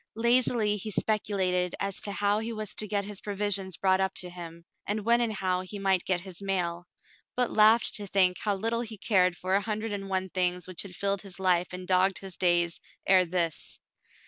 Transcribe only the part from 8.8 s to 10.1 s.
he cared for a hundred and